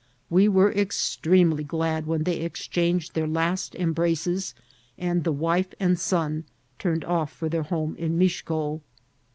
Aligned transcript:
We 0.31 0.47
were 0.47 0.71
extremely 0.71 1.63
glad 1.63 2.07
when 2.07 2.23
they 2.23 2.37
exchanged 2.37 3.13
their 3.13 3.27
last 3.27 3.75
em* 3.77 3.93
braces, 3.93 4.55
and 4.97 5.23
the 5.23 5.31
wife 5.31 5.75
and 5.79 5.99
son 5.99 6.45
turned 6.79 7.05
off 7.05 7.31
for 7.31 7.49
their 7.49 7.61
home 7.61 7.95
in 7.97 8.17
Mixco. 8.17 8.81